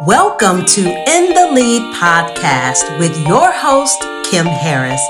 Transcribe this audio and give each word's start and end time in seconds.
Welcome 0.00 0.64
to 0.64 0.80
In 0.80 1.34
the 1.34 1.52
Lead 1.52 1.94
podcast 1.94 2.98
with 2.98 3.16
your 3.28 3.52
host, 3.52 4.02
Kim 4.28 4.44
Harris, 4.44 5.00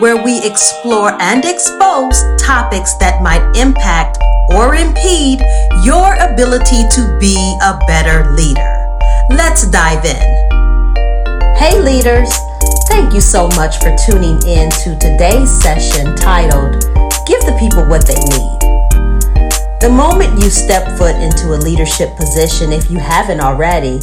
where 0.00 0.22
we 0.22 0.44
explore 0.44 1.16
and 1.18 1.42
expose 1.46 2.22
topics 2.42 2.94
that 2.98 3.22
might 3.22 3.40
impact 3.56 4.18
or 4.50 4.74
impede 4.74 5.40
your 5.82 6.12
ability 6.20 6.84
to 6.90 7.16
be 7.18 7.34
a 7.62 7.78
better 7.86 8.30
leader. 8.32 8.98
Let's 9.30 9.66
dive 9.70 10.04
in. 10.04 10.44
Hey, 11.56 11.80
leaders. 11.80 12.30
Thank 12.86 13.14
you 13.14 13.22
so 13.22 13.48
much 13.56 13.78
for 13.78 13.96
tuning 14.06 14.36
in 14.46 14.70
to 14.70 14.98
today's 15.00 15.50
session 15.62 16.14
titled 16.16 16.82
Give 17.26 17.40
the 17.48 17.56
People 17.58 17.88
What 17.88 18.06
They 18.06 18.20
Need. 18.20 18.64
The 19.80 19.90
moment 19.90 20.42
you 20.42 20.48
step 20.48 20.96
foot 20.96 21.16
into 21.16 21.54
a 21.54 21.60
leadership 21.60 22.16
position, 22.16 22.72
if 22.72 22.90
you 22.90 22.98
haven't 22.98 23.40
already, 23.40 24.00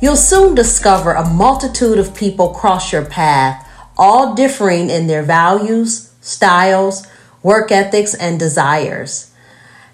You'll 0.00 0.16
soon 0.16 0.54
discover 0.54 1.12
a 1.12 1.28
multitude 1.28 1.98
of 1.98 2.14
people 2.14 2.50
cross 2.50 2.92
your 2.92 3.04
path, 3.04 3.68
all 3.96 4.34
differing 4.34 4.90
in 4.90 5.08
their 5.08 5.24
values, 5.24 6.12
styles, 6.20 7.04
work 7.42 7.72
ethics, 7.72 8.14
and 8.14 8.38
desires. 8.38 9.32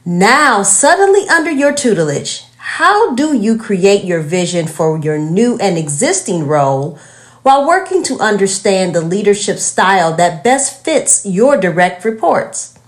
Now, 0.04 0.62
suddenly 0.62 1.26
under 1.28 1.50
your 1.50 1.72
tutelage, 1.72 2.44
how 2.58 3.14
do 3.14 3.34
you 3.34 3.56
create 3.56 4.04
your 4.04 4.20
vision 4.20 4.66
for 4.66 4.98
your 4.98 5.16
new 5.16 5.56
and 5.58 5.78
existing 5.78 6.46
role 6.46 6.98
while 7.42 7.66
working 7.66 8.02
to 8.04 8.20
understand 8.20 8.94
the 8.94 9.00
leadership 9.00 9.58
style 9.58 10.14
that 10.16 10.44
best 10.44 10.84
fits 10.84 11.24
your 11.24 11.56
direct 11.56 12.04
reports? 12.04 12.78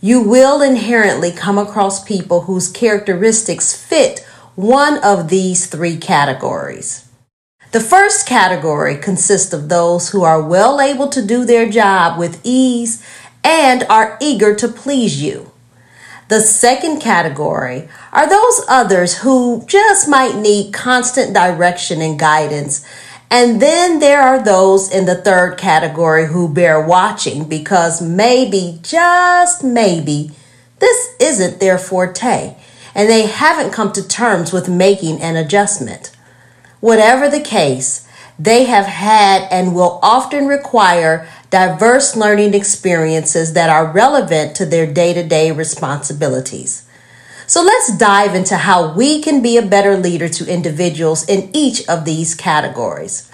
You 0.00 0.22
will 0.22 0.62
inherently 0.62 1.30
come 1.30 1.58
across 1.58 2.02
people 2.02 2.42
whose 2.42 2.70
characteristics 2.70 3.74
fit 3.74 4.26
one 4.56 5.02
of 5.02 5.28
these 5.28 5.66
three 5.66 5.96
categories. 5.96 7.08
The 7.72 7.80
first 7.80 8.26
category 8.26 8.96
consists 8.96 9.52
of 9.52 9.68
those 9.68 10.10
who 10.10 10.22
are 10.22 10.40
well 10.40 10.80
able 10.80 11.08
to 11.08 11.26
do 11.26 11.44
their 11.44 11.68
job 11.68 12.18
with 12.18 12.40
ease 12.44 13.04
and 13.42 13.82
are 13.90 14.16
eager 14.20 14.54
to 14.54 14.68
please 14.68 15.20
you. 15.20 15.50
The 16.28 16.40
second 16.40 17.00
category 17.00 17.88
are 18.12 18.28
those 18.28 18.64
others 18.68 19.18
who 19.18 19.64
just 19.66 20.08
might 20.08 20.36
need 20.36 20.72
constant 20.72 21.34
direction 21.34 22.00
and 22.00 22.18
guidance. 22.18 22.86
And 23.30 23.60
then 23.60 23.98
there 23.98 24.22
are 24.22 24.42
those 24.42 24.90
in 24.90 25.04
the 25.06 25.16
third 25.16 25.58
category 25.58 26.28
who 26.28 26.48
bear 26.48 26.80
watching 26.80 27.48
because 27.48 28.00
maybe, 28.00 28.78
just 28.82 29.64
maybe, 29.64 30.30
this 30.78 31.14
isn't 31.18 31.58
their 31.58 31.76
forte 31.76 32.56
and 32.94 33.08
they 33.08 33.26
haven't 33.26 33.72
come 33.72 33.92
to 33.92 34.06
terms 34.06 34.52
with 34.52 34.68
making 34.68 35.20
an 35.20 35.36
adjustment. 35.36 36.14
Whatever 36.80 37.28
the 37.28 37.40
case, 37.40 38.06
they 38.38 38.64
have 38.64 38.86
had 38.86 39.48
and 39.50 39.74
will 39.74 39.98
often 40.02 40.46
require 40.46 41.28
diverse 41.50 42.16
learning 42.16 42.54
experiences 42.54 43.52
that 43.52 43.70
are 43.70 43.92
relevant 43.92 44.56
to 44.56 44.66
their 44.66 44.92
day 44.92 45.14
to 45.14 45.22
day 45.22 45.50
responsibilities. 45.50 46.88
So 47.46 47.62
let's 47.62 47.96
dive 47.96 48.34
into 48.34 48.56
how 48.56 48.94
we 48.94 49.20
can 49.20 49.42
be 49.42 49.56
a 49.56 49.62
better 49.62 49.96
leader 49.96 50.28
to 50.28 50.52
individuals 50.52 51.28
in 51.28 51.50
each 51.52 51.86
of 51.88 52.04
these 52.04 52.34
categories. 52.34 53.30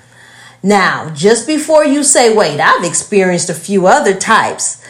Now, 0.62 1.10
just 1.10 1.46
before 1.46 1.84
you 1.84 2.02
say, 2.02 2.34
wait, 2.34 2.60
I've 2.60 2.84
experienced 2.84 3.48
a 3.48 3.54
few 3.54 3.86
other 3.86 4.14
types. 4.14 4.84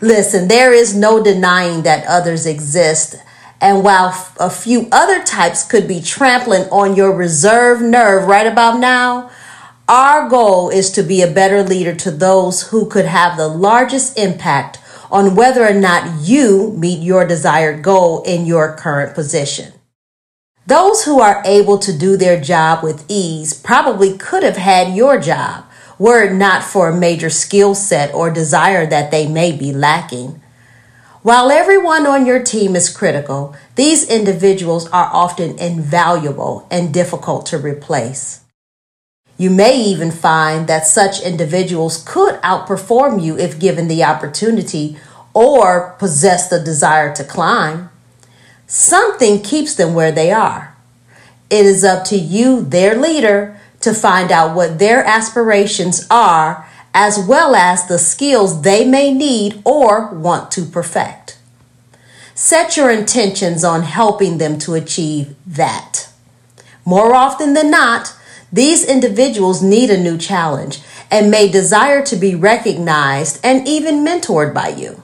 Listen, 0.00 0.46
there 0.46 0.72
is 0.72 0.94
no 0.94 1.22
denying 1.22 1.82
that 1.82 2.06
others 2.06 2.46
exist 2.46 3.16
and 3.60 3.82
while 3.82 4.12
a 4.38 4.50
few 4.50 4.88
other 4.92 5.22
types 5.22 5.64
could 5.64 5.88
be 5.88 6.00
trampling 6.00 6.62
on 6.70 6.96
your 6.96 7.12
reserve 7.14 7.80
nerve 7.80 8.26
right 8.26 8.46
about 8.46 8.78
now, 8.78 9.30
our 9.88 10.28
goal 10.28 10.70
is 10.70 10.90
to 10.92 11.02
be 11.02 11.22
a 11.22 11.30
better 11.30 11.62
leader 11.62 11.94
to 11.94 12.10
those 12.10 12.68
who 12.68 12.88
could 12.88 13.04
have 13.04 13.36
the 13.36 13.48
largest 13.48 14.18
impact 14.18 14.78
on 15.10 15.36
whether 15.36 15.66
or 15.66 15.74
not 15.74 16.26
you 16.26 16.72
meet 16.78 17.00
your 17.00 17.26
desired 17.26 17.82
goal 17.82 18.22
in 18.22 18.46
your 18.46 18.74
current 18.76 19.14
position. 19.14 19.72
Those 20.66 21.04
who 21.04 21.20
are 21.20 21.42
able 21.44 21.78
to 21.78 21.96
do 21.96 22.16
their 22.16 22.40
job 22.40 22.82
with 22.82 23.04
ease 23.08 23.52
probably 23.52 24.16
could 24.16 24.42
have 24.42 24.56
had 24.56 24.96
your 24.96 25.20
job 25.20 25.66
were 25.98 26.24
it 26.24 26.32
not 26.32 26.64
for 26.64 26.88
a 26.88 26.96
major 26.96 27.30
skill 27.30 27.74
set 27.74 28.12
or 28.14 28.30
desire 28.30 28.86
that 28.86 29.10
they 29.10 29.28
may 29.28 29.52
be 29.52 29.72
lacking. 29.72 30.40
While 31.24 31.50
everyone 31.50 32.06
on 32.06 32.26
your 32.26 32.42
team 32.42 32.76
is 32.76 32.94
critical, 32.94 33.56
these 33.76 34.06
individuals 34.06 34.86
are 34.90 35.08
often 35.10 35.58
invaluable 35.58 36.68
and 36.70 36.92
difficult 36.92 37.46
to 37.46 37.56
replace. 37.56 38.42
You 39.38 39.48
may 39.48 39.74
even 39.80 40.10
find 40.10 40.66
that 40.66 40.86
such 40.86 41.22
individuals 41.22 42.04
could 42.06 42.34
outperform 42.42 43.22
you 43.22 43.38
if 43.38 43.58
given 43.58 43.88
the 43.88 44.04
opportunity 44.04 44.98
or 45.32 45.96
possess 45.98 46.50
the 46.50 46.60
desire 46.60 47.14
to 47.14 47.24
climb. 47.24 47.88
Something 48.66 49.40
keeps 49.40 49.74
them 49.74 49.94
where 49.94 50.12
they 50.12 50.30
are. 50.30 50.76
It 51.48 51.64
is 51.64 51.84
up 51.84 52.04
to 52.08 52.18
you, 52.18 52.60
their 52.60 53.00
leader, 53.00 53.58
to 53.80 53.94
find 53.94 54.30
out 54.30 54.54
what 54.54 54.78
their 54.78 55.02
aspirations 55.02 56.06
are 56.10 56.68
as 56.94 57.18
well 57.18 57.56
as 57.56 57.86
the 57.86 57.98
skills 57.98 58.62
they 58.62 58.84
may 58.86 59.12
need 59.12 59.60
or 59.64 60.14
want 60.14 60.52
to 60.52 60.64
perfect. 60.64 61.36
Set 62.34 62.76
your 62.76 62.90
intentions 62.90 63.64
on 63.64 63.82
helping 63.82 64.38
them 64.38 64.58
to 64.60 64.74
achieve 64.74 65.34
that. 65.46 66.08
More 66.84 67.14
often 67.14 67.54
than 67.54 67.70
not, 67.70 68.16
these 68.52 68.86
individuals 68.86 69.62
need 69.62 69.90
a 69.90 70.00
new 70.00 70.16
challenge 70.16 70.80
and 71.10 71.30
may 71.30 71.50
desire 71.50 72.04
to 72.06 72.16
be 72.16 72.34
recognized 72.34 73.40
and 73.44 73.66
even 73.66 74.04
mentored 74.04 74.54
by 74.54 74.68
you. 74.68 75.02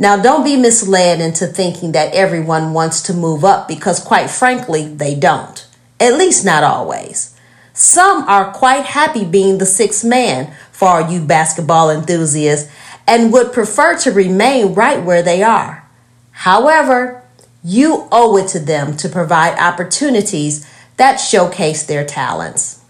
Now, 0.00 0.16
don't 0.20 0.44
be 0.44 0.56
misled 0.56 1.20
into 1.20 1.46
thinking 1.46 1.90
that 1.92 2.14
everyone 2.14 2.72
wants 2.72 3.02
to 3.02 3.14
move 3.14 3.44
up 3.44 3.66
because, 3.66 3.98
quite 3.98 4.30
frankly, 4.30 4.86
they 4.86 5.16
don't. 5.16 5.66
At 5.98 6.14
least 6.14 6.44
not 6.44 6.62
always. 6.62 7.34
Some 7.78 8.24
are 8.24 8.50
quite 8.50 8.86
happy 8.86 9.24
being 9.24 9.58
the 9.58 9.64
sixth 9.64 10.04
man 10.04 10.52
for 10.72 10.88
all 10.88 11.12
you 11.12 11.20
basketball 11.24 11.90
enthusiasts 11.90 12.68
and 13.06 13.32
would 13.32 13.52
prefer 13.52 13.96
to 13.98 14.10
remain 14.10 14.74
right 14.74 15.00
where 15.00 15.22
they 15.22 15.44
are. 15.44 15.88
However, 16.32 17.22
you 17.62 18.08
owe 18.10 18.36
it 18.36 18.48
to 18.48 18.58
them 18.58 18.96
to 18.96 19.08
provide 19.08 19.60
opportunities 19.60 20.68
that 20.96 21.18
showcase 21.18 21.86
their 21.86 22.04
talents. 22.04 22.84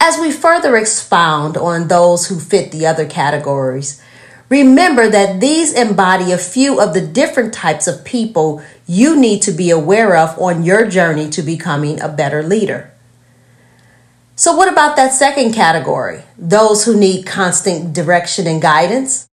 As 0.00 0.18
we 0.18 0.32
further 0.32 0.76
expound 0.76 1.56
on 1.56 1.86
those 1.86 2.26
who 2.26 2.40
fit 2.40 2.72
the 2.72 2.86
other 2.86 3.06
categories, 3.06 4.02
remember 4.48 5.08
that 5.08 5.38
these 5.38 5.72
embody 5.72 6.32
a 6.32 6.38
few 6.38 6.80
of 6.80 6.92
the 6.92 7.06
different 7.06 7.54
types 7.54 7.86
of 7.86 8.04
people 8.04 8.64
you 8.84 9.14
need 9.14 9.42
to 9.42 9.52
be 9.52 9.70
aware 9.70 10.16
of 10.16 10.36
on 10.40 10.64
your 10.64 10.88
journey 10.88 11.30
to 11.30 11.40
becoming 11.40 12.00
a 12.00 12.08
better 12.08 12.42
leader. 12.42 12.92
So, 14.38 14.54
what 14.54 14.70
about 14.70 14.96
that 14.96 15.14
second 15.14 15.54
category? 15.54 16.22
Those 16.36 16.84
who 16.84 16.94
need 16.94 17.24
constant 17.24 17.94
direction 17.94 18.46
and 18.46 18.60
guidance? 18.60 19.26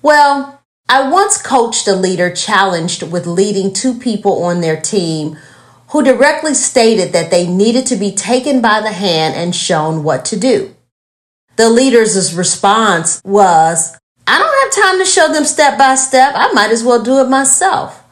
Well, 0.00 0.62
I 0.88 1.10
once 1.10 1.42
coached 1.42 1.88
a 1.88 1.96
leader 1.96 2.32
challenged 2.32 3.02
with 3.02 3.26
leading 3.26 3.72
two 3.72 3.98
people 3.98 4.44
on 4.44 4.60
their 4.60 4.80
team 4.80 5.36
who 5.88 6.04
directly 6.04 6.54
stated 6.54 7.12
that 7.12 7.32
they 7.32 7.48
needed 7.48 7.86
to 7.86 7.96
be 7.96 8.12
taken 8.12 8.60
by 8.60 8.80
the 8.80 8.92
hand 8.92 9.34
and 9.34 9.56
shown 9.56 10.04
what 10.04 10.24
to 10.26 10.38
do. 10.38 10.76
The 11.56 11.68
leader's 11.68 12.34
response 12.34 13.20
was, 13.24 13.96
I 14.26 14.38
don't 14.38 14.74
have 14.76 14.84
time 14.84 14.98
to 15.00 15.04
show 15.04 15.32
them 15.32 15.44
step 15.44 15.76
by 15.76 15.96
step. 15.96 16.32
I 16.36 16.52
might 16.52 16.70
as 16.70 16.84
well 16.84 17.02
do 17.02 17.20
it 17.20 17.28
myself. 17.28 18.04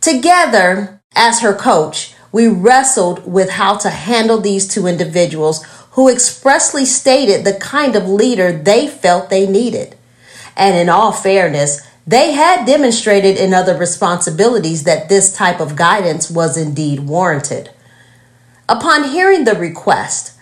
Together, 0.00 1.02
as 1.16 1.40
her 1.40 1.54
coach, 1.54 2.14
we 2.32 2.48
wrestled 2.48 3.30
with 3.30 3.50
how 3.50 3.76
to 3.78 3.90
handle 3.90 4.40
these 4.40 4.68
two 4.68 4.86
individuals 4.86 5.64
who 5.92 6.08
expressly 6.08 6.84
stated 6.84 7.44
the 7.44 7.58
kind 7.58 7.96
of 7.96 8.08
leader 8.08 8.52
they 8.52 8.86
felt 8.86 9.30
they 9.30 9.46
needed. 9.46 9.96
And 10.56 10.76
in 10.76 10.88
all 10.88 11.12
fairness, 11.12 11.86
they 12.06 12.32
had 12.32 12.66
demonstrated 12.66 13.36
in 13.36 13.52
other 13.52 13.76
responsibilities 13.76 14.84
that 14.84 15.08
this 15.08 15.32
type 15.32 15.60
of 15.60 15.76
guidance 15.76 16.30
was 16.30 16.56
indeed 16.56 17.00
warranted. 17.00 17.70
Upon 18.68 19.04
hearing 19.04 19.44
the 19.44 19.54
request, 19.54 20.32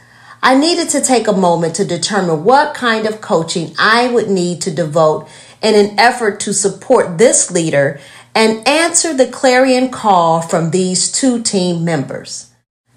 I 0.42 0.56
needed 0.56 0.88
to 0.90 1.00
take 1.00 1.26
a 1.26 1.32
moment 1.32 1.74
to 1.76 1.84
determine 1.84 2.44
what 2.44 2.74
kind 2.74 3.06
of 3.06 3.20
coaching 3.20 3.74
I 3.78 4.08
would 4.08 4.28
need 4.28 4.60
to 4.62 4.70
devote 4.70 5.28
in 5.62 5.74
an 5.74 5.98
effort 5.98 6.38
to 6.40 6.52
support 6.52 7.18
this 7.18 7.50
leader 7.50 7.98
and 8.36 8.68
answer 8.68 9.14
the 9.14 9.26
clarion 9.26 9.88
call 9.88 10.42
from 10.42 10.70
these 10.70 11.10
two 11.10 11.42
team 11.42 11.82
members. 11.82 12.52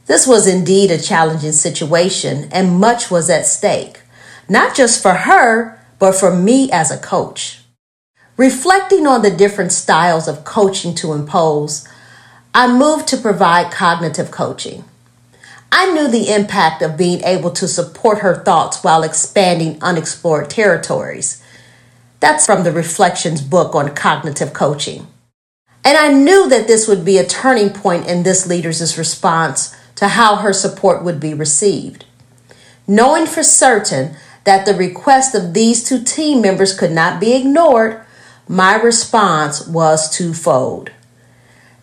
This 0.05 0.27
was 0.27 0.45
indeed 0.45 0.91
a 0.91 1.01
challenging 1.01 1.53
situation, 1.53 2.49
and 2.51 2.77
much 2.77 3.09
was 3.09 3.29
at 3.29 3.45
stake, 3.45 4.01
not 4.49 4.75
just 4.75 5.01
for 5.01 5.13
her, 5.13 5.79
but 5.97 6.11
for 6.11 6.35
me 6.35 6.69
as 6.73 6.91
a 6.91 6.97
coach. 6.97 7.61
Reflecting 8.35 9.07
on 9.07 9.21
the 9.21 9.31
different 9.31 9.71
styles 9.71 10.27
of 10.27 10.43
coaching 10.43 10.93
to 10.95 11.13
impose, 11.13 11.87
I 12.53 12.67
moved 12.67 13.07
to 13.07 13.17
provide 13.17 13.71
cognitive 13.71 14.31
coaching. 14.31 14.83
I 15.71 15.89
knew 15.93 16.09
the 16.09 16.33
impact 16.33 16.81
of 16.81 16.97
being 16.97 17.23
able 17.23 17.51
to 17.51 17.67
support 17.69 18.19
her 18.19 18.43
thoughts 18.43 18.83
while 18.83 19.03
expanding 19.03 19.77
unexplored 19.81 20.49
territories. 20.49 21.41
That's 22.19 22.45
from 22.45 22.65
the 22.65 22.73
Reflections 22.73 23.41
book 23.41 23.73
on 23.73 23.95
cognitive 23.95 24.51
coaching. 24.51 25.07
And 25.83 25.97
I 25.97 26.11
knew 26.11 26.49
that 26.49 26.67
this 26.67 26.87
would 26.87 27.05
be 27.05 27.17
a 27.17 27.25
turning 27.25 27.69
point 27.69 28.07
in 28.07 28.23
this 28.23 28.45
leader's 28.45 28.97
response 28.97 29.75
to 29.95 30.09
how 30.09 30.37
her 30.37 30.53
support 30.53 31.03
would 31.03 31.19
be 31.19 31.33
received. 31.33 32.05
Knowing 32.87 33.25
for 33.25 33.43
certain 33.43 34.15
that 34.43 34.65
the 34.65 34.73
request 34.73 35.35
of 35.35 35.53
these 35.53 35.83
two 35.83 36.03
team 36.03 36.41
members 36.41 36.77
could 36.77 36.91
not 36.91 37.19
be 37.19 37.33
ignored, 37.33 38.03
my 38.47 38.75
response 38.75 39.67
was 39.67 40.09
twofold. 40.09 40.89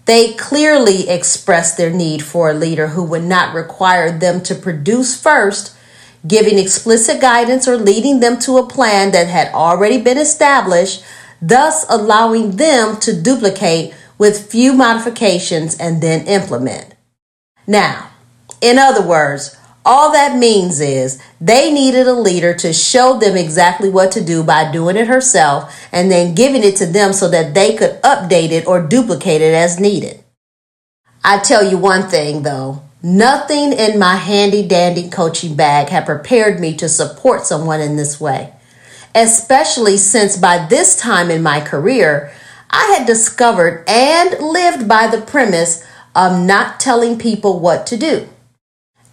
They 0.07 0.35
clearly 0.35 1.09
expressed 1.09 1.77
their 1.77 1.91
need 1.91 2.23
for 2.23 2.51
a 2.51 2.55
leader 2.55 2.89
who 2.89 3.03
would 3.05 3.25
not 3.25 3.55
require 3.55 4.17
them 4.17 4.41
to 4.43 4.55
produce 4.55 5.21
first, 5.21 5.77
giving 6.27 6.59
explicit 6.59 7.21
guidance 7.21 7.69
or 7.69 7.77
leading 7.77 8.21
them 8.21 8.39
to 8.41 8.59
a 8.59 8.67
plan 8.67 9.13
that 9.13 9.29
had 9.29 9.53
already 9.53 10.01
been 10.01 10.19
established, 10.19 11.05
thus 11.49 11.87
allowing 11.89 12.57
them 12.57 12.99
to 13.01 13.21
duplicate 13.21 13.95
with 14.19 14.51
few 14.51 14.73
modifications 14.73 15.77
and 15.79 16.03
then 16.03 16.27
implement. 16.27 16.95
Now, 17.67 18.11
in 18.61 18.79
other 18.79 19.07
words, 19.07 19.57
all 19.85 20.11
that 20.13 20.37
means 20.37 20.81
is 20.81 21.23
they 21.41 21.73
needed 21.73 22.09
a 22.09 22.13
leader 22.13 22.53
to 22.55 22.73
show 22.73 23.19
them 23.19 23.37
exactly 23.37 23.89
what 23.89 24.11
to 24.13 24.25
do 24.25 24.43
by 24.43 24.71
doing 24.73 24.97
it 24.97 25.07
herself 25.07 25.73
and 25.93 26.11
then 26.11 26.35
giving 26.35 26.65
it 26.65 26.77
to 26.77 26.87
them 26.87 27.13
so 27.13 27.29
that 27.29 27.55
they 27.55 27.77
could 27.77 28.03
update 28.03 28.51
it 28.51 28.67
or 28.67 28.85
duplicate 28.85 29.43
it 29.43 29.55
as 29.55 29.79
needed. 29.79 30.25
I 31.23 31.39
tell 31.39 31.69
you 31.69 31.79
one 31.79 32.09
thing 32.09 32.43
though, 32.43 32.83
nothing 33.03 33.73
in 33.73 33.99
my 33.99 34.17
handy 34.17 34.67
dandy 34.67 35.09
coaching 35.09 35.55
bag 35.55 35.89
had 35.91 36.07
prepared 36.07 36.59
me 36.59 36.77
to 36.79 36.89
support 36.89 37.47
someone 37.47 37.81
in 37.81 37.97
this 37.97 38.21
way, 38.21 38.53
especially 39.17 39.97
since 39.97 40.37
by 40.37 40.67
this 40.67 41.01
time 41.01 41.31
in 41.31 41.43
my 41.43 41.59
career, 41.59 42.31
I 42.69 42.95
had 42.97 43.07
discovered 43.07 43.83
and 43.89 44.39
lived 44.39 44.87
by 44.87 45.07
the 45.07 45.23
premise 45.23 45.83
of 46.15 46.39
not 46.39 46.79
telling 46.79 47.19
people 47.19 47.59
what 47.59 47.87
to 47.87 47.97
do. 47.97 48.29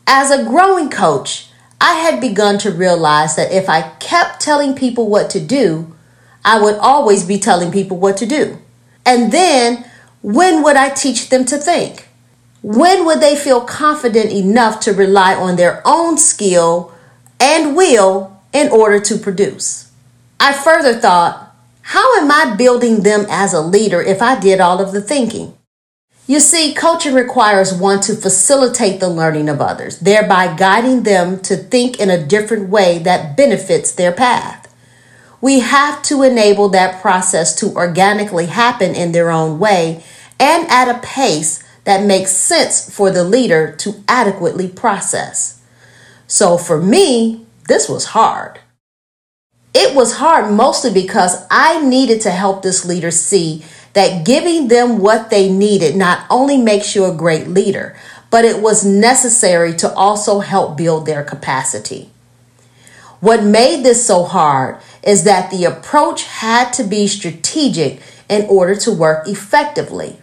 As 0.05 0.29
a 0.29 0.43
growing 0.43 0.89
coach, 0.89 1.47
I 1.79 1.93
had 1.93 2.19
begun 2.19 2.57
to 2.59 2.71
realize 2.71 3.37
that 3.37 3.53
if 3.53 3.69
I 3.69 3.93
kept 3.99 4.41
telling 4.41 4.75
people 4.75 5.07
what 5.09 5.29
to 5.31 5.39
do, 5.39 5.95
I 6.43 6.61
would 6.61 6.75
always 6.75 7.25
be 7.25 7.39
telling 7.39 7.71
people 7.71 7.97
what 7.97 8.17
to 8.17 8.25
do. 8.25 8.57
And 9.05 9.31
then, 9.31 9.85
when 10.21 10.63
would 10.63 10.75
I 10.75 10.89
teach 10.89 11.29
them 11.29 11.45
to 11.45 11.57
think? 11.57 12.09
When 12.61 13.05
would 13.05 13.21
they 13.21 13.37
feel 13.37 13.61
confident 13.61 14.31
enough 14.31 14.81
to 14.81 14.93
rely 14.93 15.33
on 15.33 15.55
their 15.55 15.81
own 15.85 16.17
skill 16.17 16.93
and 17.39 17.75
will 17.75 18.41
in 18.51 18.69
order 18.69 18.99
to 18.99 19.17
produce? 19.17 19.92
I 20.43 20.51
further 20.51 20.93
thought, 20.93 21.55
how 21.83 22.17
am 22.19 22.29
I 22.29 22.53
building 22.57 23.03
them 23.03 23.25
as 23.29 23.53
a 23.53 23.61
leader 23.61 24.01
if 24.01 24.21
I 24.21 24.37
did 24.37 24.59
all 24.59 24.81
of 24.81 24.91
the 24.91 24.99
thinking? 24.99 25.57
You 26.27 26.41
see, 26.41 26.73
coaching 26.73 27.13
requires 27.13 27.73
one 27.73 28.01
to 28.01 28.13
facilitate 28.13 28.99
the 28.99 29.07
learning 29.07 29.47
of 29.47 29.61
others, 29.61 29.99
thereby 29.99 30.53
guiding 30.53 31.03
them 31.03 31.39
to 31.43 31.55
think 31.55 31.97
in 31.97 32.09
a 32.09 32.25
different 32.25 32.67
way 32.67 32.99
that 32.99 33.37
benefits 33.37 33.93
their 33.93 34.11
path. 34.11 34.75
We 35.39 35.61
have 35.61 36.03
to 36.03 36.23
enable 36.23 36.67
that 36.69 37.01
process 37.01 37.55
to 37.61 37.73
organically 37.77 38.47
happen 38.47 38.93
in 38.95 39.13
their 39.13 39.31
own 39.31 39.59
way 39.59 40.03
and 40.41 40.69
at 40.69 40.93
a 40.93 40.99
pace 40.99 41.63
that 41.85 42.03
makes 42.03 42.31
sense 42.31 42.93
for 42.93 43.11
the 43.11 43.23
leader 43.23 43.73
to 43.77 44.03
adequately 44.09 44.67
process. 44.67 45.61
So 46.27 46.57
for 46.57 46.81
me, 46.81 47.45
this 47.69 47.87
was 47.87 48.07
hard. 48.07 48.59
It 49.73 49.95
was 49.95 50.17
hard 50.17 50.53
mostly 50.53 50.93
because 50.93 51.45
I 51.49 51.83
needed 51.83 52.21
to 52.21 52.31
help 52.31 52.61
this 52.61 52.85
leader 52.85 53.11
see 53.11 53.65
that 53.93 54.25
giving 54.25 54.67
them 54.67 54.99
what 54.99 55.29
they 55.29 55.51
needed 55.51 55.95
not 55.95 56.25
only 56.29 56.57
makes 56.57 56.95
you 56.95 57.05
a 57.05 57.15
great 57.15 57.47
leader, 57.47 57.95
but 58.29 58.45
it 58.45 58.61
was 58.61 58.85
necessary 58.85 59.75
to 59.75 59.93
also 59.93 60.39
help 60.39 60.77
build 60.77 61.05
their 61.05 61.23
capacity. 61.23 62.09
What 63.19 63.43
made 63.43 63.83
this 63.83 64.05
so 64.05 64.23
hard 64.23 64.79
is 65.01 65.23
that 65.23 65.49
the 65.49 65.65
approach 65.65 66.23
had 66.23 66.71
to 66.73 66.83
be 66.83 67.07
strategic 67.07 68.01
in 68.27 68.45
order 68.49 68.75
to 68.75 68.91
work 68.91 69.27
effectively. 69.27 70.17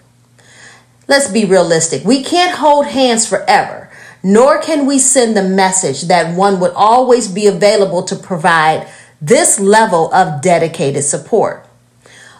Let's 1.08 1.30
be 1.30 1.44
realistic. 1.44 2.04
We 2.04 2.22
can't 2.22 2.58
hold 2.58 2.86
hands 2.86 3.26
forever, 3.26 3.90
nor 4.22 4.60
can 4.60 4.86
we 4.86 4.98
send 4.98 5.36
the 5.36 5.42
message 5.42 6.02
that 6.02 6.36
one 6.36 6.60
would 6.60 6.72
always 6.72 7.26
be 7.26 7.46
available 7.46 8.02
to 8.04 8.16
provide 8.16 8.86
this 9.20 9.60
level 9.60 10.12
of 10.14 10.40
dedicated 10.42 11.04
support. 11.04 11.66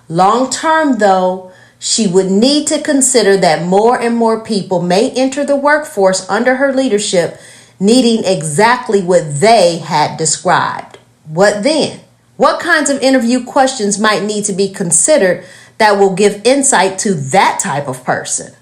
Long 0.09 0.51
term, 0.51 0.99
though, 0.99 1.53
she 1.79 2.07
would 2.07 2.31
need 2.31 2.67
to 2.69 2.83
consider 2.83 3.37
that 3.39 3.67
more 3.67 3.99
and 3.99 4.17
more 4.17 4.45
people 4.45 4.83
may 4.83 5.11
enter 5.13 5.45
the 5.45 5.57
workforce 5.57 6.29
under 6.29 6.57
her 6.57 6.73
leadership 6.73 7.41
needing 7.79 8.25
exactly 8.25 9.03
what 9.03 9.41
they 9.41 9.79
had 9.79 10.19
described. 10.19 10.99
What 11.27 11.63
then? 11.63 12.01
What 12.37 12.61
kinds 12.61 12.91
of 12.91 13.03
interview 13.03 13.45
questions 13.45 13.99
might 13.99 14.23
need 14.23 14.45
to 14.45 14.53
be 14.53 14.69
considered 14.69 15.45
that 15.79 15.99
will 15.99 16.15
give 16.15 16.45
insight 16.45 16.99
to 17.01 17.15
that 17.15 17.61
type 17.63 17.89
of 17.89 18.05
person? 18.05 18.55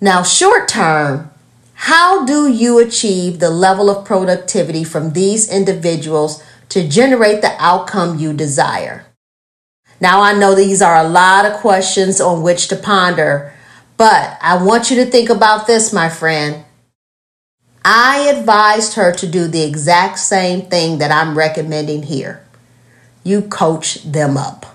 Now, 0.00 0.22
short 0.22 0.68
term, 0.68 1.30
how 1.74 2.24
do 2.24 2.48
you 2.50 2.78
achieve 2.78 3.38
the 3.38 3.50
level 3.50 3.90
of 3.90 4.06
productivity 4.06 4.84
from 4.84 5.12
these 5.12 5.50
individuals 5.50 6.42
to 6.70 6.88
generate 6.88 7.42
the 7.42 7.54
outcome 7.58 8.18
you 8.18 8.32
desire? 8.32 9.06
Now, 10.00 10.20
I 10.20 10.34
know 10.34 10.54
these 10.54 10.82
are 10.82 10.96
a 10.96 11.08
lot 11.08 11.46
of 11.46 11.54
questions 11.54 12.20
on 12.20 12.42
which 12.42 12.68
to 12.68 12.76
ponder, 12.76 13.52
but 13.96 14.36
I 14.42 14.62
want 14.62 14.90
you 14.90 14.96
to 14.96 15.06
think 15.10 15.30
about 15.30 15.66
this, 15.66 15.92
my 15.92 16.08
friend. 16.08 16.64
I 17.84 18.32
advised 18.36 18.94
her 18.94 19.12
to 19.12 19.26
do 19.26 19.46
the 19.46 19.62
exact 19.62 20.18
same 20.18 20.62
thing 20.62 20.98
that 20.98 21.12
I'm 21.12 21.38
recommending 21.38 22.02
here. 22.02 22.44
You 23.22 23.42
coach 23.42 24.02
them 24.02 24.36
up. 24.36 24.66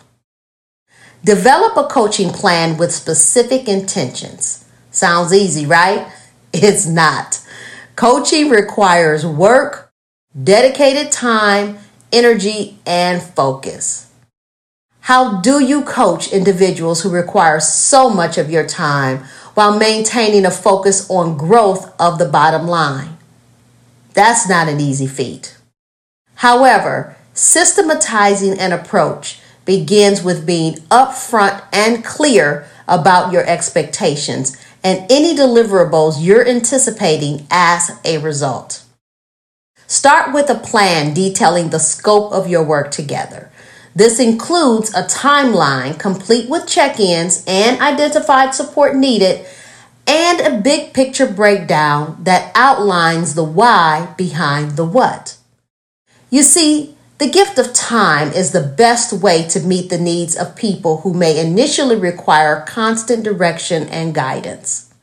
Develop 1.23 1.77
a 1.77 1.87
coaching 1.87 2.29
plan 2.29 2.77
with 2.77 2.91
specific 2.91 3.67
intentions. 3.67 4.65
Sounds 4.91 5.33
easy, 5.33 5.65
right? 5.65 6.11
It's 6.53 6.85
not. 6.85 7.39
Coaching 7.95 8.49
requires 8.49 9.25
work, 9.25 9.90
dedicated 10.35 11.11
time, 11.11 11.77
energy, 12.11 12.77
and 12.85 13.21
focus. 13.21 14.11
How 15.01 15.41
do 15.41 15.61
you 15.63 15.83
coach 15.83 16.31
individuals 16.31 17.01
who 17.01 17.09
require 17.09 17.59
so 17.59 18.09
much 18.09 18.37
of 18.37 18.49
your 18.49 18.65
time 18.65 19.25
while 19.55 19.77
maintaining 19.77 20.45
a 20.45 20.51
focus 20.51 21.09
on 21.09 21.37
growth 21.37 21.93
of 21.99 22.17
the 22.17 22.29
bottom 22.29 22.67
line? 22.67 23.17
That's 24.13 24.47
not 24.47 24.69
an 24.69 24.79
easy 24.79 25.07
feat. 25.07 25.57
However, 26.35 27.17
systematizing 27.33 28.57
an 28.59 28.71
approach 28.71 29.39
begins 29.65 30.23
with 30.23 30.45
being 30.45 30.75
upfront 30.89 31.61
and 31.73 32.05
clear 32.05 32.67
about 32.87 33.33
your 33.33 33.45
expectations 33.45 34.55
and 34.83 35.05
any 35.11 35.35
deliverables 35.35 36.15
you're 36.19 36.47
anticipating 36.47 37.45
as 37.51 37.91
a 38.05 38.17
result. 38.19 38.83
Start 39.91 40.33
with 40.33 40.49
a 40.49 40.55
plan 40.55 41.13
detailing 41.13 41.69
the 41.69 41.77
scope 41.77 42.31
of 42.31 42.47
your 42.47 42.63
work 42.63 42.91
together. 42.91 43.51
This 43.93 44.21
includes 44.21 44.93
a 44.93 45.03
timeline 45.03 45.99
complete 45.99 46.49
with 46.49 46.65
check 46.65 46.97
ins 46.97 47.43
and 47.45 47.81
identified 47.81 48.55
support 48.55 48.95
needed, 48.95 49.45
and 50.07 50.39
a 50.39 50.61
big 50.61 50.93
picture 50.93 51.27
breakdown 51.27 52.15
that 52.23 52.53
outlines 52.55 53.35
the 53.35 53.43
why 53.43 54.13
behind 54.15 54.77
the 54.77 54.85
what. 54.85 55.35
You 56.29 56.43
see, 56.43 56.95
the 57.17 57.29
gift 57.29 57.59
of 57.59 57.73
time 57.73 58.31
is 58.31 58.53
the 58.53 58.63
best 58.63 59.11
way 59.11 59.45
to 59.49 59.59
meet 59.59 59.89
the 59.89 59.97
needs 59.97 60.37
of 60.37 60.55
people 60.55 61.01
who 61.01 61.13
may 61.13 61.37
initially 61.37 61.97
require 61.97 62.63
constant 62.65 63.25
direction 63.25 63.89
and 63.89 64.15
guidance. 64.15 64.93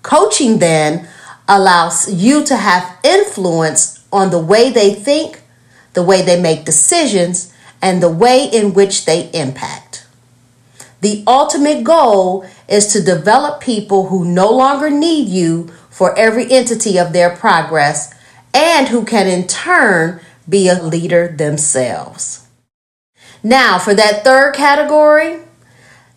Coaching 0.00 0.56
then 0.56 1.06
allows 1.46 2.10
you 2.10 2.42
to 2.46 2.56
have 2.56 2.98
influence 3.04 3.95
on 4.16 4.30
the 4.30 4.38
way 4.38 4.70
they 4.70 4.92
think, 4.92 5.42
the 5.92 6.02
way 6.02 6.22
they 6.22 6.40
make 6.40 6.64
decisions, 6.64 7.52
and 7.80 8.02
the 8.02 8.10
way 8.10 8.44
in 8.44 8.74
which 8.74 9.04
they 9.04 9.30
impact. 9.32 10.06
The 11.00 11.22
ultimate 11.26 11.84
goal 11.84 12.46
is 12.68 12.92
to 12.92 13.02
develop 13.02 13.60
people 13.60 14.08
who 14.08 14.24
no 14.24 14.50
longer 14.50 14.90
need 14.90 15.28
you 15.28 15.68
for 15.90 16.18
every 16.18 16.50
entity 16.50 16.98
of 16.98 17.12
their 17.12 17.30
progress 17.30 18.14
and 18.52 18.88
who 18.88 19.04
can 19.04 19.26
in 19.26 19.46
turn 19.46 20.20
be 20.48 20.68
a 20.68 20.82
leader 20.82 21.28
themselves. 21.28 22.46
Now, 23.42 23.78
for 23.78 23.94
that 23.94 24.24
third 24.24 24.54
category, 24.54 25.38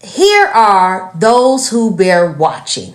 here 0.02 0.48
are 0.48 1.12
those 1.16 1.70
who 1.70 1.96
bear 1.96 2.32
watching. 2.32 2.94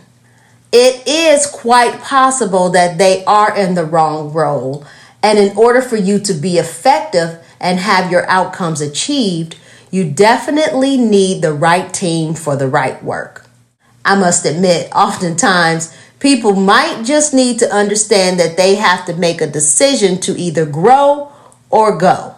It 0.77 1.07
is 1.07 1.47
quite 1.47 2.01
possible 2.01 2.69
that 2.71 2.99
they 2.99 3.25
are 3.27 3.57
in 3.57 3.77
the 3.77 3.85
wrong 3.85 4.33
role. 4.33 4.85
And 5.23 5.39
in 5.39 5.57
order 5.57 5.81
for 5.81 5.97
you 5.97 6.19
to 6.19 6.35
be 6.35 6.59
effective 6.59 7.39
and 7.61 7.79
have 7.79 8.11
your 8.11 8.29
outcomes 8.29 8.81
achieved, 8.81 9.57
you 9.93 10.11
definitely 10.11 10.97
need 10.97 11.43
the 11.43 11.53
right 11.53 11.95
team 11.95 12.35
for 12.35 12.57
the 12.57 12.67
right 12.67 13.01
work. 13.05 13.47
I 14.05 14.17
must 14.17 14.45
admit, 14.45 14.91
oftentimes 14.93 15.97
people 16.19 16.57
might 16.57 17.05
just 17.05 17.33
need 17.33 17.61
to 17.61 17.73
understand 17.73 18.41
that 18.41 18.57
they 18.57 18.75
have 18.75 19.07
to 19.07 19.15
make 19.15 19.41
a 19.41 19.47
decision 19.47 20.21
to 20.23 20.37
either 20.37 20.67
grow 20.67 21.31
or 21.71 21.97
go, 21.97 22.35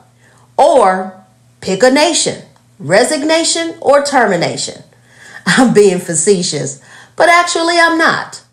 or 0.59 1.25
pick 1.63 1.83
a 1.83 1.91
nation, 1.91 2.45
resignation 2.79 3.79
or 3.81 4.03
termination. 4.03 4.83
I'm 5.47 5.73
being 5.73 6.01
facetious, 6.01 6.83
but 7.17 7.29
actually 7.29 7.79
I'm 7.79 7.99
not. 7.99 8.45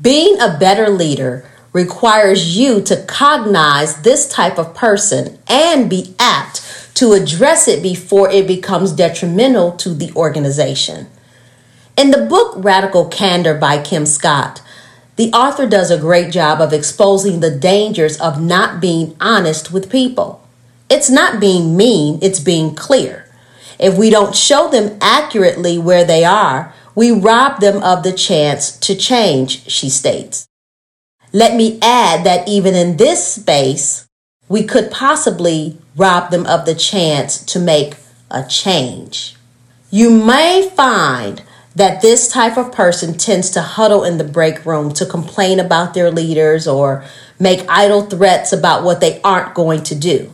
Being 0.00 0.40
a 0.40 0.56
better 0.58 0.88
leader 0.88 1.48
requires 1.72 2.56
you 2.56 2.80
to 2.82 3.04
cognize 3.04 4.02
this 4.02 4.28
type 4.28 4.58
of 4.58 4.74
person 4.74 5.38
and 5.48 5.88
be 5.88 6.14
apt 6.18 6.62
to 6.94 7.12
address 7.12 7.68
it 7.68 7.82
before 7.82 8.28
it 8.30 8.46
becomes 8.46 8.92
detrimental 8.92 9.72
to 9.72 9.90
the 9.90 10.12
organization. 10.14 11.06
In 11.96 12.10
the 12.10 12.26
book 12.26 12.54
Radical 12.56 13.06
Candor 13.06 13.54
by 13.54 13.82
Kim 13.82 14.06
Scott, 14.06 14.62
the 15.16 15.32
author 15.32 15.66
does 15.66 15.90
a 15.90 15.98
great 15.98 16.32
job 16.32 16.60
of 16.60 16.72
exposing 16.72 17.40
the 17.40 17.50
dangers 17.50 18.20
of 18.20 18.40
not 18.40 18.80
being 18.80 19.16
honest 19.20 19.72
with 19.72 19.90
people. 19.90 20.40
It's 20.88 21.10
not 21.10 21.40
being 21.40 21.76
mean, 21.76 22.18
it's 22.22 22.40
being 22.40 22.74
clear. 22.74 23.28
If 23.78 23.98
we 23.98 24.10
don't 24.10 24.34
show 24.34 24.68
them 24.68 24.96
accurately 25.00 25.76
where 25.76 26.04
they 26.04 26.24
are, 26.24 26.72
we 26.98 27.12
rob 27.12 27.60
them 27.60 27.80
of 27.84 28.02
the 28.02 28.12
chance 28.12 28.76
to 28.76 28.92
change, 28.92 29.70
she 29.70 29.88
states. 29.88 30.48
Let 31.32 31.54
me 31.54 31.78
add 31.80 32.24
that 32.24 32.48
even 32.48 32.74
in 32.74 32.96
this 32.96 33.24
space, 33.24 34.08
we 34.48 34.64
could 34.64 34.90
possibly 34.90 35.78
rob 35.94 36.32
them 36.32 36.44
of 36.44 36.66
the 36.66 36.74
chance 36.74 37.38
to 37.52 37.60
make 37.60 37.94
a 38.32 38.42
change. 38.42 39.36
You 39.92 40.10
may 40.10 40.68
find 40.74 41.40
that 41.76 42.02
this 42.02 42.32
type 42.32 42.58
of 42.58 42.72
person 42.72 43.16
tends 43.16 43.50
to 43.50 43.62
huddle 43.62 44.02
in 44.02 44.18
the 44.18 44.24
break 44.24 44.66
room 44.66 44.92
to 44.94 45.06
complain 45.06 45.60
about 45.60 45.94
their 45.94 46.10
leaders 46.10 46.66
or 46.66 47.04
make 47.38 47.64
idle 47.68 48.02
threats 48.02 48.52
about 48.52 48.82
what 48.82 49.00
they 49.00 49.20
aren't 49.22 49.54
going 49.54 49.84
to 49.84 49.94
do. 49.94 50.32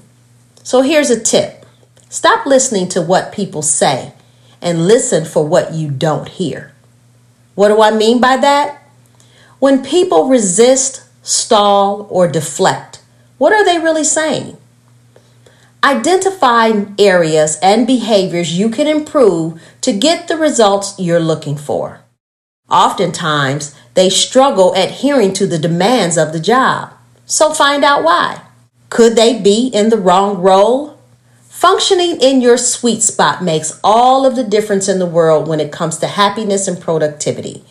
So 0.62 0.80
here's 0.80 1.10
a 1.10 1.20
tip 1.20 1.66
stop 2.08 2.46
listening 2.46 2.88
to 2.88 3.02
what 3.02 3.34
people 3.34 3.60
say 3.60 4.14
and 4.64 4.88
listen 4.88 5.24
for 5.24 5.46
what 5.46 5.72
you 5.72 5.90
don't 5.90 6.28
hear. 6.28 6.72
What 7.54 7.68
do 7.68 7.80
I 7.80 7.92
mean 7.92 8.20
by 8.20 8.36
that? 8.38 8.82
When 9.60 9.84
people 9.84 10.28
resist, 10.28 11.04
stall, 11.22 12.08
or 12.10 12.26
deflect, 12.26 13.00
what 13.38 13.52
are 13.52 13.64
they 13.64 13.78
really 13.78 14.04
saying? 14.04 14.56
Identify 15.84 16.86
areas 16.98 17.58
and 17.62 17.86
behaviors 17.86 18.58
you 18.58 18.70
can 18.70 18.86
improve 18.86 19.62
to 19.82 19.92
get 19.92 20.28
the 20.28 20.36
results 20.36 20.94
you're 20.98 21.20
looking 21.20 21.58
for. 21.58 22.00
Oftentimes, 22.70 23.74
they 23.92 24.08
struggle 24.08 24.72
adhering 24.72 25.34
to 25.34 25.46
the 25.46 25.58
demands 25.58 26.16
of 26.16 26.32
the 26.32 26.40
job. 26.40 26.92
So 27.26 27.52
find 27.52 27.84
out 27.84 28.02
why. 28.02 28.40
Could 28.88 29.14
they 29.14 29.38
be 29.38 29.66
in 29.68 29.90
the 29.90 29.98
wrong 29.98 30.38
role? 30.38 30.93
Functioning 31.64 32.20
in 32.20 32.42
your 32.42 32.58
sweet 32.58 33.02
spot 33.02 33.42
makes 33.42 33.80
all 33.82 34.26
of 34.26 34.36
the 34.36 34.44
difference 34.44 34.86
in 34.86 34.98
the 34.98 35.06
world 35.06 35.48
when 35.48 35.60
it 35.60 35.72
comes 35.72 35.96
to 35.96 36.06
happiness 36.06 36.68
and 36.68 36.78
productivity. 36.78 37.64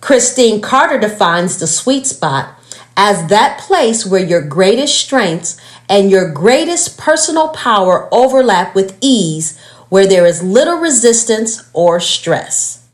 Christine 0.00 0.60
Carter 0.60 0.96
defines 0.96 1.58
the 1.58 1.66
sweet 1.66 2.06
spot 2.06 2.54
as 2.96 3.28
that 3.28 3.58
place 3.58 4.06
where 4.06 4.24
your 4.24 4.40
greatest 4.40 4.96
strengths 4.96 5.60
and 5.88 6.08
your 6.08 6.30
greatest 6.30 6.98
personal 6.98 7.48
power 7.48 8.08
overlap 8.14 8.76
with 8.76 8.96
ease, 9.00 9.58
where 9.88 10.06
there 10.06 10.24
is 10.24 10.40
little 10.40 10.78
resistance 10.78 11.68
or 11.72 11.98
stress. 11.98 12.86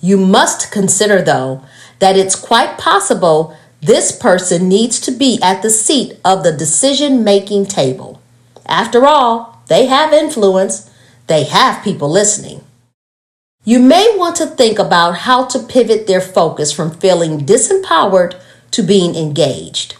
You 0.00 0.16
must 0.16 0.72
consider, 0.72 1.22
though, 1.22 1.62
that 2.00 2.16
it's 2.16 2.34
quite 2.34 2.76
possible 2.76 3.56
this 3.80 4.10
person 4.10 4.68
needs 4.68 4.98
to 5.02 5.12
be 5.12 5.38
at 5.40 5.62
the 5.62 5.70
seat 5.70 6.18
of 6.24 6.42
the 6.42 6.50
decision 6.50 7.22
making 7.22 7.66
table. 7.66 8.20
After 8.66 9.06
all, 9.06 9.60
they 9.68 9.86
have 9.86 10.12
influence, 10.12 10.90
they 11.26 11.44
have 11.44 11.84
people 11.84 12.10
listening. 12.10 12.62
You 13.64 13.80
may 13.80 14.14
want 14.16 14.36
to 14.36 14.46
think 14.46 14.78
about 14.78 15.18
how 15.18 15.46
to 15.46 15.58
pivot 15.58 16.06
their 16.06 16.20
focus 16.20 16.72
from 16.72 16.92
feeling 16.92 17.40
disempowered 17.40 18.40
to 18.72 18.82
being 18.82 19.16
engaged. 19.16 19.96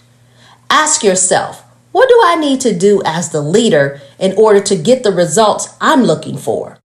Ask 0.71 1.03
yourself, 1.03 1.63
what 1.93 2.09
do 2.09 2.21
I 2.25 2.37
need 2.37 2.61
to 2.61 2.77
do 2.77 3.03
as 3.05 3.31
the 3.31 3.41
leader 3.41 4.01
in 4.19 4.35
order 4.37 4.61
to 4.61 4.77
get 4.77 5.03
the 5.03 5.13
results 5.13 5.75
I'm 5.81 6.03
looking 6.03 6.37
for? 6.37 6.79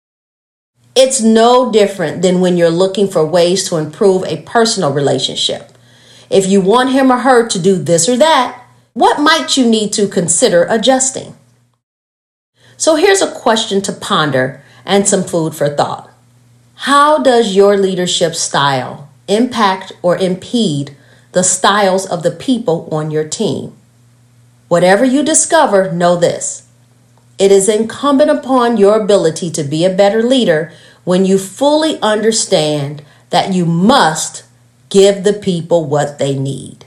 It's 0.96 1.22
no 1.22 1.72
different 1.72 2.22
than 2.22 2.42
when 2.42 2.58
you're 2.58 2.70
looking 2.70 3.08
for 3.08 3.26
ways 3.26 3.68
to 3.70 3.78
improve 3.78 4.24
a 4.24 4.44
personal 4.44 4.94
relationship. 4.94 5.72
If 6.30 6.46
you 6.48 6.62
want 6.62 6.92
him 6.92 7.12
or 7.12 7.20
her 7.20 7.48
to 7.48 7.60
do 7.60 7.76
this 7.76 8.08
or 8.08 8.18
that, 8.18 8.62
what 8.94 9.22
might 9.22 9.58
you 9.58 9.68
need 9.68 9.94
to 9.94 10.08
consider 10.08 10.66
adjusting? 10.66 11.36
So 12.80 12.96
here's 12.96 13.22
a 13.22 13.32
question 13.32 13.84
to 13.84 13.94
ponder 13.94 14.64
and 14.86 15.08
some 15.08 15.24
food 15.24 15.54
for 15.54 15.70
thought. 15.70 16.10
How 16.74 17.22
does 17.22 17.56
your 17.56 17.78
leadership 17.78 18.34
style 18.34 19.10
impact 19.30 19.92
or 20.02 20.18
impede 20.18 20.96
the 21.32 21.44
styles 21.44 22.06
of 22.08 22.24
the 22.24 22.32
people 22.32 22.90
on 22.92 23.12
your 23.12 23.28
team. 23.28 23.74
Whatever 24.68 25.06
you 25.06 25.24
discover, 25.24 25.92
know 25.92 26.16
this. 26.16 26.68
It 27.38 27.52
is 27.52 27.70
incumbent 27.70 28.30
upon 28.30 28.78
your 28.78 29.00
ability 29.00 29.52
to 29.52 29.64
be 29.64 29.86
a 29.86 29.96
better 29.96 30.22
leader 30.22 30.74
when 31.04 31.26
you 31.26 31.38
fully 31.38 32.00
understand 32.02 33.04
that 33.30 33.54
you 33.54 33.66
must 33.66 34.44
give 34.90 35.24
the 35.24 35.34
people 35.34 35.86
what 35.86 36.20
they 36.20 36.38
need. 36.38 36.86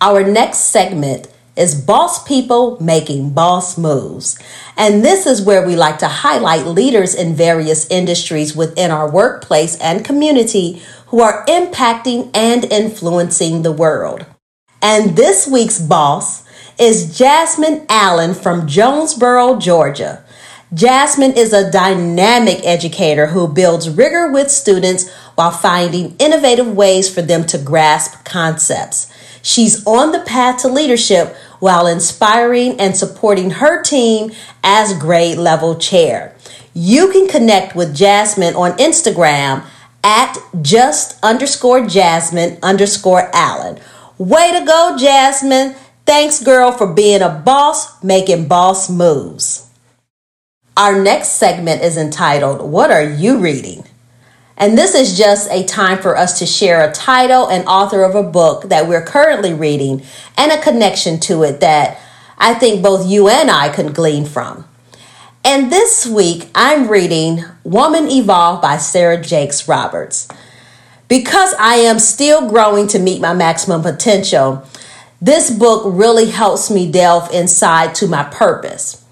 Our 0.00 0.22
next 0.22 0.58
segment 0.58 1.26
is 1.58 1.74
Boss 1.74 2.22
People 2.22 2.80
Making 2.80 3.30
Boss 3.30 3.76
Moves. 3.76 4.38
And 4.76 5.04
this 5.04 5.26
is 5.26 5.42
where 5.42 5.66
we 5.66 5.74
like 5.74 5.98
to 5.98 6.08
highlight 6.08 6.66
leaders 6.66 7.16
in 7.16 7.34
various 7.34 7.90
industries 7.90 8.54
within 8.54 8.92
our 8.92 9.10
workplace 9.10 9.76
and 9.80 10.04
community 10.04 10.80
who 11.08 11.20
are 11.20 11.44
impacting 11.46 12.30
and 12.32 12.64
influencing 12.66 13.62
the 13.62 13.72
world. 13.72 14.24
And 14.80 15.16
this 15.16 15.48
week's 15.48 15.80
boss 15.80 16.44
is 16.78 17.18
Jazmine 17.18 17.84
Allen 17.88 18.34
from 18.34 18.68
Jonesboro, 18.68 19.58
Georgia. 19.58 20.24
Jazmine 20.72 21.36
is 21.36 21.52
a 21.52 21.72
dynamic 21.72 22.60
educator 22.64 23.28
who 23.28 23.48
builds 23.48 23.90
rigor 23.90 24.30
with 24.30 24.50
students 24.50 25.12
while 25.34 25.50
finding 25.50 26.14
innovative 26.18 26.76
ways 26.76 27.12
for 27.12 27.22
them 27.22 27.44
to 27.46 27.58
grasp 27.58 28.24
concepts. 28.24 29.12
She's 29.42 29.84
on 29.86 30.12
the 30.12 30.20
path 30.20 30.60
to 30.62 30.68
leadership 30.68 31.34
while 31.58 31.86
inspiring 31.86 32.78
and 32.80 32.96
supporting 32.96 33.50
her 33.50 33.82
team 33.82 34.30
as 34.62 34.98
grade 34.98 35.38
level 35.38 35.76
chair. 35.76 36.34
You 36.74 37.10
can 37.10 37.26
connect 37.26 37.74
with 37.74 37.96
Jazmine 37.96 38.54
on 38.54 38.76
Instagram 38.78 39.64
at 40.04 40.38
just 40.62 41.18
underscore 41.24 41.80
Jazmine 41.80 42.60
underscore 42.62 43.30
Allen. 43.34 43.80
Way 44.16 44.52
to 44.52 44.64
go, 44.64 44.96
Jazmine. 44.98 45.76
Thanks, 46.06 46.42
girl, 46.42 46.72
for 46.72 46.86
being 46.86 47.20
a 47.20 47.28
boss, 47.28 48.02
making 48.02 48.48
boss 48.48 48.88
moves. 48.88 49.68
Our 50.76 51.02
next 51.02 51.30
segment 51.30 51.82
is 51.82 51.96
entitled, 51.96 52.62
What 52.70 52.92
Are 52.92 53.02
You 53.02 53.38
Reading? 53.38 53.84
And 54.58 54.76
this 54.76 54.94
is 54.94 55.16
just 55.16 55.48
a 55.52 55.64
time 55.64 55.98
for 55.98 56.16
us 56.16 56.40
to 56.40 56.46
share 56.46 56.86
a 56.86 56.92
title 56.92 57.46
and 57.46 57.66
author 57.68 58.02
of 58.02 58.16
a 58.16 58.28
book 58.28 58.64
that 58.64 58.88
we're 58.88 59.04
currently 59.04 59.54
reading 59.54 60.02
and 60.36 60.50
a 60.50 60.60
connection 60.60 61.20
to 61.20 61.44
it 61.44 61.60
that 61.60 62.00
I 62.36 62.54
think 62.54 62.82
both 62.82 63.08
you 63.08 63.28
and 63.28 63.52
I 63.52 63.68
could 63.68 63.94
glean 63.94 64.26
from. 64.26 64.64
And 65.44 65.70
this 65.70 66.04
week, 66.04 66.50
I'm 66.56 66.88
reading 66.88 67.44
Woman 67.62 68.10
Evolve 68.10 68.60
by 68.60 68.78
Sarah 68.78 69.22
Jakes 69.22 69.68
Roberts. 69.68 70.28
Because 71.06 71.54
I 71.58 71.76
am 71.76 72.00
still 72.00 72.50
growing 72.50 72.88
to 72.88 72.98
meet 72.98 73.20
my 73.20 73.34
maximum 73.34 73.82
potential, 73.82 74.66
this 75.22 75.50
book 75.50 75.84
really 75.86 76.30
helps 76.30 76.68
me 76.68 76.90
delve 76.90 77.32
inside 77.32 77.94
to 77.96 78.08
my 78.08 78.24
purpose. 78.24 79.04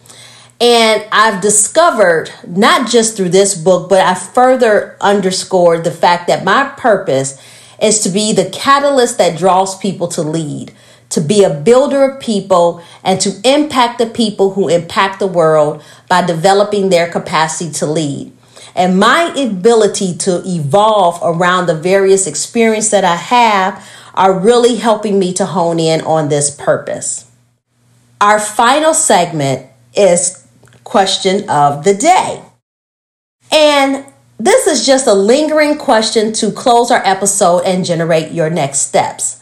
And 0.60 1.04
I've 1.12 1.42
discovered, 1.42 2.30
not 2.46 2.88
just 2.88 3.16
through 3.16 3.28
this 3.28 3.54
book, 3.54 3.88
but 3.90 4.00
I 4.00 4.14
further 4.14 4.96
underscored 5.00 5.84
the 5.84 5.90
fact 5.90 6.28
that 6.28 6.44
my 6.44 6.72
purpose 6.78 7.40
is 7.80 8.00
to 8.00 8.08
be 8.08 8.32
the 8.32 8.48
catalyst 8.50 9.18
that 9.18 9.38
draws 9.38 9.76
people 9.78 10.08
to 10.08 10.22
lead 10.22 10.72
to 11.10 11.20
be 11.20 11.44
a 11.44 11.50
builder 11.50 12.04
of 12.04 12.20
people 12.20 12.82
and 13.04 13.20
to 13.20 13.40
impact 13.44 13.98
the 13.98 14.06
people 14.06 14.52
who 14.52 14.68
impact 14.68 15.18
the 15.18 15.26
world 15.26 15.82
by 16.08 16.24
developing 16.24 16.88
their 16.88 17.10
capacity 17.10 17.70
to 17.70 17.86
lead. 17.86 18.32
and 18.74 18.98
my 18.98 19.32
ability 19.38 20.14
to 20.14 20.42
evolve 20.44 21.18
around 21.22 21.64
the 21.64 21.74
various 21.74 22.26
experience 22.26 22.90
that 22.90 23.06
I 23.06 23.16
have 23.16 23.90
are 24.12 24.38
really 24.38 24.76
helping 24.76 25.18
me 25.18 25.32
to 25.32 25.46
hone 25.46 25.80
in 25.80 26.02
on 26.02 26.28
this 26.28 26.50
purpose. 26.50 27.24
Our 28.20 28.38
final 28.38 28.92
segment 28.92 29.66
is 29.94 30.45
question 30.86 31.50
of 31.50 31.82
the 31.82 31.94
day. 31.94 32.40
And 33.50 34.06
this 34.38 34.68
is 34.68 34.86
just 34.86 35.08
a 35.08 35.14
lingering 35.14 35.78
question 35.78 36.32
to 36.34 36.52
close 36.52 36.92
our 36.92 37.04
episode 37.04 37.64
and 37.64 37.84
generate 37.84 38.32
your 38.32 38.50
next 38.50 38.80
steps. 38.80 39.40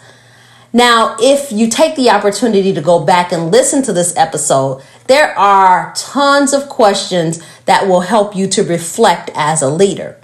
Now, 0.72 1.16
if 1.20 1.52
you 1.52 1.68
take 1.68 1.96
the 1.96 2.10
opportunity 2.10 2.72
to 2.72 2.80
go 2.80 3.04
back 3.04 3.30
and 3.30 3.52
listen 3.52 3.82
to 3.82 3.92
this 3.92 4.16
episode, 4.16 4.82
there 5.06 5.38
are 5.38 5.92
tons 5.96 6.54
of 6.54 6.68
questions 6.68 7.42
that 7.66 7.86
will 7.86 8.00
help 8.00 8.34
you 8.34 8.48
to 8.48 8.62
reflect 8.64 9.30
as 9.34 9.60
a 9.60 9.68
leader. 9.68 10.18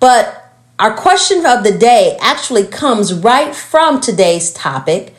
But 0.00 0.52
our 0.78 0.94
question 0.94 1.46
of 1.46 1.62
the 1.62 1.78
day 1.78 2.18
actually 2.20 2.66
comes 2.66 3.14
right 3.14 3.54
from 3.54 4.00
today's 4.00 4.52
topic, 4.52 5.14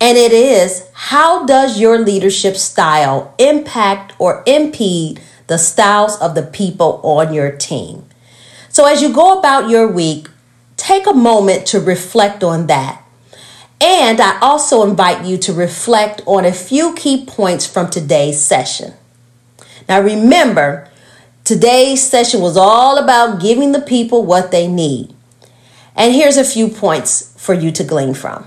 and 0.00 0.16
it 0.16 0.32
is 0.32 0.88
How 0.94 1.44
does 1.44 1.78
your 1.78 1.98
leadership 1.98 2.56
style 2.56 3.34
impact 3.38 4.14
or 4.18 4.42
impede 4.46 5.20
the 5.46 5.58
styles 5.58 6.16
of 6.20 6.34
the 6.34 6.42
people 6.42 7.00
on 7.04 7.34
your 7.34 7.52
team? 7.52 8.04
So, 8.70 8.86
as 8.86 9.02
you 9.02 9.12
go 9.12 9.38
about 9.38 9.68
your 9.68 9.86
week, 9.86 10.28
take 10.76 11.06
a 11.06 11.12
moment 11.12 11.66
to 11.66 11.80
reflect 11.80 12.42
on 12.42 12.66
that. 12.68 13.04
And 13.80 14.20
I 14.20 14.38
also 14.40 14.82
invite 14.88 15.24
you 15.24 15.38
to 15.38 15.52
reflect 15.52 16.22
on 16.26 16.44
a 16.44 16.52
few 16.52 16.94
key 16.94 17.24
points 17.24 17.66
from 17.66 17.90
today's 17.90 18.40
session. 18.40 18.92
Now, 19.88 20.00
remember, 20.00 20.88
today's 21.44 22.06
session 22.06 22.40
was 22.42 22.56
all 22.56 22.98
about 22.98 23.40
giving 23.40 23.72
the 23.72 23.80
people 23.80 24.24
what 24.24 24.50
they 24.50 24.68
need. 24.68 25.14
And 25.96 26.14
here's 26.14 26.36
a 26.36 26.44
few 26.44 26.68
points 26.68 27.34
for 27.38 27.54
you 27.54 27.72
to 27.72 27.82
glean 27.82 28.14
from. 28.14 28.46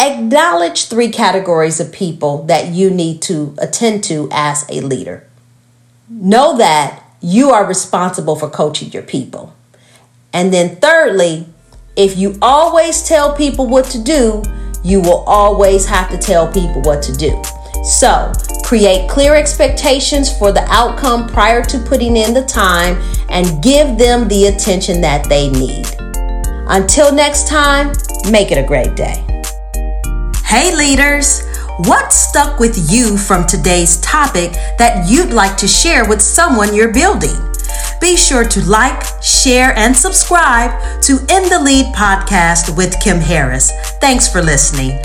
Acknowledge 0.00 0.86
three 0.86 1.10
categories 1.10 1.78
of 1.78 1.92
people 1.92 2.44
that 2.44 2.68
you 2.68 2.88
need 2.88 3.20
to 3.20 3.54
attend 3.58 4.02
to 4.04 4.30
as 4.32 4.64
a 4.70 4.80
leader. 4.80 5.28
Know 6.08 6.56
that 6.56 7.04
you 7.20 7.50
are 7.50 7.66
responsible 7.66 8.34
for 8.34 8.48
coaching 8.48 8.90
your 8.92 9.02
people. 9.02 9.54
And 10.32 10.54
then, 10.54 10.76
thirdly, 10.76 11.48
if 11.96 12.16
you 12.16 12.38
always 12.40 13.06
tell 13.06 13.36
people 13.36 13.66
what 13.66 13.84
to 13.86 14.02
do, 14.02 14.42
you 14.82 15.02
will 15.02 15.22
always 15.26 15.84
have 15.84 16.08
to 16.12 16.16
tell 16.16 16.50
people 16.50 16.80
what 16.80 17.02
to 17.02 17.12
do. 17.12 17.42
So, 17.84 18.32
create 18.64 19.10
clear 19.10 19.34
expectations 19.34 20.34
for 20.34 20.50
the 20.50 20.64
outcome 20.70 21.28
prior 21.28 21.62
to 21.64 21.78
putting 21.78 22.16
in 22.16 22.32
the 22.32 22.46
time 22.46 22.96
and 23.28 23.62
give 23.62 23.98
them 23.98 24.28
the 24.28 24.46
attention 24.46 25.02
that 25.02 25.28
they 25.28 25.50
need. 25.50 25.84
Until 26.70 27.14
next 27.14 27.48
time, 27.48 27.92
make 28.30 28.50
it 28.50 28.56
a 28.56 28.66
great 28.66 28.94
day. 28.96 29.29
Hey, 30.50 30.74
leaders! 30.74 31.46
What 31.86 32.12
stuck 32.12 32.58
with 32.58 32.90
you 32.90 33.16
from 33.16 33.46
today's 33.46 34.00
topic 34.00 34.50
that 34.78 35.08
you'd 35.08 35.30
like 35.30 35.56
to 35.58 35.68
share 35.68 36.08
with 36.08 36.20
someone 36.20 36.74
you're 36.74 36.92
building? 36.92 37.36
Be 38.00 38.16
sure 38.16 38.42
to 38.42 38.68
like, 38.68 39.00
share, 39.22 39.72
and 39.78 39.96
subscribe 39.96 40.72
to 41.02 41.20
In 41.30 41.48
the 41.48 41.60
Lead 41.62 41.94
podcast 41.94 42.76
with 42.76 42.98
Kim 43.00 43.20
Harris. 43.20 43.70
Thanks 44.00 44.26
for 44.26 44.42
listening. 44.42 44.98